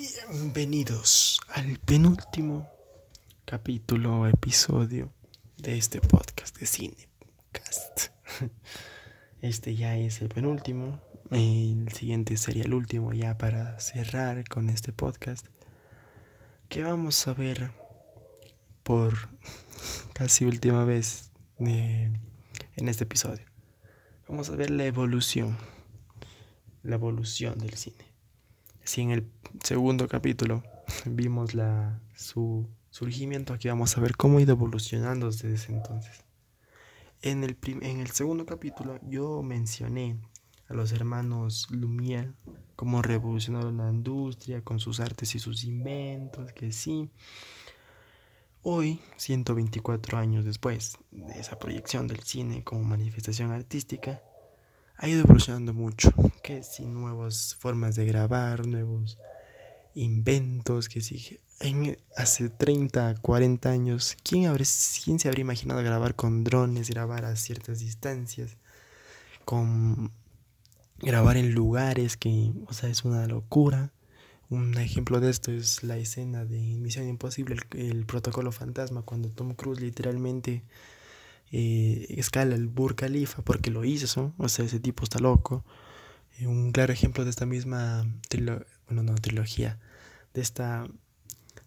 Bienvenidos 0.00 1.42
al 1.48 1.78
penúltimo 1.78 2.66
capítulo 3.44 4.20
o 4.20 4.26
episodio 4.26 5.12
de 5.58 5.76
este 5.76 6.00
podcast 6.00 6.56
de 6.58 6.64
Cinecast. 6.64 8.08
Este 9.42 9.76
ya 9.76 9.98
es 9.98 10.22
el 10.22 10.30
penúltimo. 10.30 11.02
El 11.30 11.92
siguiente 11.92 12.38
sería 12.38 12.64
el 12.64 12.72
último 12.72 13.12
ya 13.12 13.36
para 13.36 13.78
cerrar 13.78 14.42
con 14.48 14.70
este 14.70 14.94
podcast. 14.94 15.46
Que 16.70 16.82
vamos 16.82 17.28
a 17.28 17.34
ver 17.34 17.70
por 18.82 19.28
casi 20.14 20.46
última 20.46 20.86
vez 20.86 21.30
en 21.58 22.18
este 22.76 23.04
episodio. 23.04 23.44
Vamos 24.26 24.48
a 24.48 24.56
ver 24.56 24.70
la 24.70 24.86
evolución. 24.86 25.58
La 26.82 26.94
evolución 26.94 27.58
del 27.58 27.74
cine. 27.74 28.09
Si 28.90 29.02
en 29.02 29.12
el 29.12 29.30
segundo 29.62 30.08
capítulo 30.08 30.64
vimos 31.06 31.54
la, 31.54 32.00
su 32.16 32.68
surgimiento, 32.90 33.52
aquí 33.52 33.68
vamos 33.68 33.96
a 33.96 34.00
ver 34.00 34.16
cómo 34.16 34.38
ha 34.38 34.42
ido 34.42 34.50
evolucionando 34.50 35.26
desde 35.26 35.54
ese 35.54 35.72
entonces. 35.72 36.24
En 37.22 37.44
el, 37.44 37.56
en 37.82 38.00
el 38.00 38.10
segundo 38.10 38.46
capítulo 38.46 38.98
yo 39.08 39.44
mencioné 39.44 40.16
a 40.66 40.74
los 40.74 40.90
hermanos 40.90 41.68
Lumière, 41.70 42.34
cómo 42.74 43.00
revolucionaron 43.00 43.76
la 43.76 43.88
industria 43.90 44.64
con 44.64 44.80
sus 44.80 44.98
artes 44.98 45.36
y 45.36 45.38
sus 45.38 45.62
inventos, 45.62 46.52
que 46.52 46.72
sí. 46.72 47.12
Hoy, 48.62 49.00
124 49.18 50.18
años 50.18 50.44
después 50.44 50.98
de 51.12 51.38
esa 51.38 51.60
proyección 51.60 52.08
del 52.08 52.24
cine 52.24 52.64
como 52.64 52.82
manifestación 52.82 53.52
artística, 53.52 54.20
ha 55.00 55.08
ido 55.08 55.20
evolucionando 55.20 55.72
mucho, 55.72 56.12
que 56.42 56.62
si 56.62 56.84
nuevas 56.84 57.56
formas 57.58 57.96
de 57.96 58.04
grabar, 58.04 58.66
nuevos 58.66 59.18
inventos, 59.94 60.90
que 60.90 61.00
si 61.00 61.40
en, 61.60 61.96
hace 62.16 62.50
30, 62.50 63.14
40 63.22 63.70
años, 63.70 64.16
¿quién, 64.22 64.52
¿quién 65.02 65.18
se 65.18 65.28
habría 65.28 65.40
imaginado 65.40 65.82
grabar 65.82 66.14
con 66.14 66.44
drones, 66.44 66.90
grabar 66.90 67.24
a 67.24 67.34
ciertas 67.36 67.78
distancias, 67.78 68.58
con 69.46 70.12
grabar 70.98 71.38
en 71.38 71.54
lugares 71.54 72.18
que, 72.18 72.52
o 72.66 72.74
sea, 72.74 72.90
es 72.90 73.02
una 73.04 73.26
locura? 73.26 73.92
Un 74.50 74.76
ejemplo 74.76 75.20
de 75.20 75.30
esto 75.30 75.50
es 75.50 75.82
la 75.82 75.96
escena 75.96 76.44
de 76.44 76.58
Misión 76.58 77.08
Imposible, 77.08 77.56
el, 77.70 78.04
protocolo 78.04 78.52
fantasma, 78.52 79.00
cuando 79.00 79.30
Tom 79.30 79.54
Cruise 79.54 79.80
literalmente 79.80 80.62
eh, 81.52 82.06
escala 82.10 82.54
el 82.54 82.68
Burj 82.68 82.94
Khalifa 82.96 83.42
porque 83.42 83.70
lo 83.70 83.84
hizo, 83.84 84.32
o 84.38 84.48
sea, 84.48 84.64
ese 84.64 84.80
tipo 84.80 85.04
está 85.04 85.18
loco. 85.18 85.64
Eh, 86.38 86.46
un 86.46 86.72
claro 86.72 86.92
ejemplo 86.92 87.24
de 87.24 87.30
esta 87.30 87.46
misma 87.46 88.06
bueno, 88.86 89.02
no, 89.02 89.14
trilogía, 89.16 89.78
de 90.34 90.40
esta, 90.40 90.86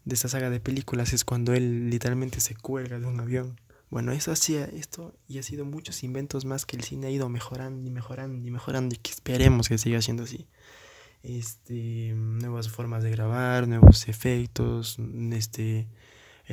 de 0.06 0.16
esta 0.16 0.30
saga 0.30 0.50
de 0.50 0.59
películas 0.59 1.14
es 1.14 1.26
cuando 1.26 1.54
él 1.54 1.89
literalmente 1.89 2.39
se 2.39 2.56
cuelga 2.56 3.00
de 3.00 3.06
un 3.06 3.20
avión. 3.20 3.59
Bueno, 3.89 4.11
eso 4.11 4.31
hacía 4.31 4.66
esto 4.66 5.14
y 5.28 5.38
ha 5.38 5.44
sido 5.44 5.66
muchos 5.66 6.04
inventos 6.04 6.45
más 6.45 6.66
que 6.66 6.76
el 6.76 6.84
cine 6.84 7.08
ha 7.08 7.11
ido 7.11 7.30
mejorando 7.30 7.88
y 7.88 7.92
mejorando 7.92 8.48
y 8.48 8.52
mejorando 8.52 8.95
y 8.95 8.98
que 8.98 9.11
esperemos 9.11 9.70
que 9.70 9.78
siga 9.78 10.02
siendo 10.02 10.23
así. 10.23 10.48
Este, 11.22 12.14
nuevas 12.16 12.70
formas 12.70 13.04
de 13.04 13.11
grabar, 13.11 13.67
nuevos 13.67 14.08
efectos, 14.08 14.98
este, 15.31 15.88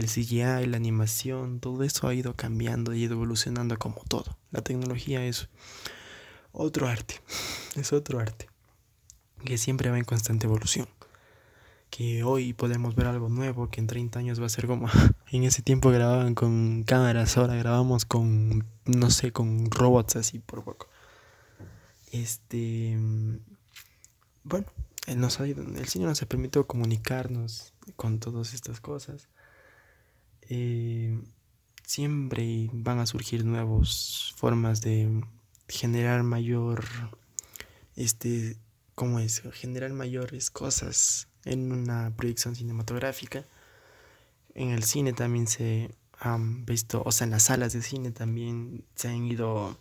el 0.01 0.09
CGI, 0.09 0.67
la 0.67 0.77
animación, 0.77 1.61
todo 1.61 1.85
eso 1.85 2.09
ha 2.09 2.15
ido 2.15 2.35
cambiando 2.35 2.95
y 2.95 3.05
ido 3.05 3.15
evolucionando 3.15 3.79
como 3.79 4.03
todo. 4.09 4.37
La 4.51 4.63
tecnología 4.63 5.25
es 5.25 5.49
otro 6.53 6.89
arte, 6.89 7.21
es 7.77 7.93
otro 7.93 8.19
arte 8.19 8.49
que 9.45 9.59
siempre 9.59 9.91
va 9.91 9.99
en 9.99 10.05
constante 10.05 10.47
evolución. 10.47 10.89
Que 11.89 12.23
hoy 12.23 12.53
podemos 12.53 12.95
ver 12.95 13.09
algo 13.09 13.29
nuevo, 13.29 13.69
que 13.69 13.81
en 13.81 13.89
30 13.89 14.19
años 14.19 14.41
va 14.41 14.47
a 14.47 14.51
ser 14.51 14.67
como 14.67 14.89
en 15.33 15.45
ese 15.45 15.63
tiempo 15.63 15.91
grababan 15.91 16.35
con 16.35 16.85
cámaras, 16.85 17.37
ahora 17.37 17.57
grabamos 17.57 18.05
con, 18.05 18.65
no 18.85 19.11
sé, 19.11 19.33
con 19.33 19.71
robots 19.71 20.17
así 20.17 20.39
por 20.39 20.63
poco. 20.63 20.89
Este, 22.13 22.97
bueno, 24.45 24.67
el, 25.07 25.21
nos 25.21 25.41
el 25.41 25.89
Señor 25.89 26.09
nos 26.09 26.23
ha 26.23 26.27
permitido 26.27 26.67
comunicarnos 26.67 27.73
con 27.97 28.21
todas 28.21 28.55
estas 28.55 28.81
cosas. 28.81 29.29
Eh, 30.51 31.19
siempre 31.87 32.69
van 32.73 32.99
a 32.99 33.07
surgir 33.07 33.45
nuevas 33.45 34.35
formas 34.37 34.83
de 34.83 35.23
generar 35.69 36.23
mayor 36.25 36.85
este 37.97 38.59
¿cómo 39.01 39.19
es? 39.19 39.43
Generar 39.53 39.93
mayores 39.95 40.51
cosas 40.51 41.29
en 41.47 41.73
una 41.73 42.15
proyección 42.15 42.55
cinematográfica. 42.55 43.47
En 44.55 44.71
el 44.71 44.83
cine 44.83 45.15
también 45.15 45.47
se 45.47 45.95
han 46.19 46.67
visto, 46.67 47.03
o 47.07 47.11
sea, 47.11 47.25
en 47.25 47.31
las 47.31 47.45
salas 47.45 47.73
de 47.73 47.81
cine 47.81 48.11
también 48.11 48.85
se 48.95 49.09
han 49.09 49.25
ido 49.25 49.79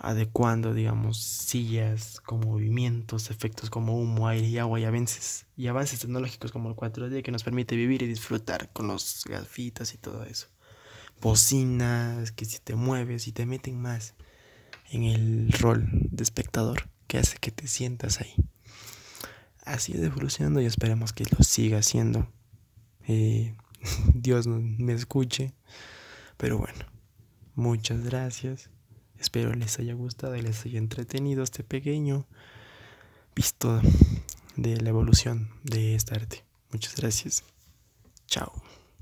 adecuando, 0.00 0.72
digamos, 0.72 1.18
sillas 1.18 2.20
con 2.20 2.40
movimientos, 2.40 3.30
efectos 3.30 3.68
como 3.68 4.00
humo, 4.00 4.28
aire 4.28 4.48
y 4.48 4.58
agua 4.58 4.80
y 4.80 4.84
avances, 4.84 5.46
y 5.56 5.66
avances 5.66 6.00
tecnológicos 6.00 6.52
como 6.52 6.70
el 6.70 6.74
4D 6.74 7.22
que 7.22 7.30
nos 7.30 7.44
permite 7.44 7.76
vivir 7.76 8.02
y 8.02 8.06
disfrutar 8.06 8.72
con 8.72 8.86
los 8.86 9.24
gafitas 9.28 9.92
y 9.92 9.98
todo 9.98 10.24
eso. 10.24 10.48
Bocinas 11.20 12.32
que 12.32 12.46
si 12.46 12.58
te 12.58 12.74
mueves 12.76 13.28
y 13.28 13.32
te 13.32 13.44
meten 13.44 13.80
más 13.80 14.14
en 14.90 15.04
el 15.04 15.52
rol 15.52 15.86
de 15.92 16.22
espectador 16.22 16.88
que 17.06 17.18
hace 17.18 17.36
que 17.38 17.50
te 17.50 17.68
sientas 17.68 18.20
ahí. 18.20 18.34
Así 19.64 19.92
de 19.92 20.06
evolucionando 20.06 20.62
y 20.62 20.64
esperemos 20.64 21.12
que 21.12 21.24
lo 21.24 21.44
siga 21.44 21.78
haciendo. 21.78 22.26
Eh, 23.06 23.54
Dios 24.14 24.46
me 24.46 24.94
escuche. 24.94 25.52
Pero 26.38 26.56
bueno, 26.56 26.86
muchas 27.54 28.02
gracias. 28.02 28.70
Espero 29.20 29.52
les 29.54 29.78
haya 29.78 29.94
gustado 29.94 30.34
y 30.34 30.42
les 30.42 30.64
haya 30.64 30.78
entretenido 30.78 31.42
este 31.42 31.62
pequeño 31.62 32.26
visto 33.36 33.80
de 34.56 34.80
la 34.80 34.88
evolución 34.88 35.50
de 35.62 35.94
esta 35.94 36.14
arte. 36.14 36.44
Muchas 36.72 36.96
gracias. 36.96 37.44
Chao. 38.26 38.52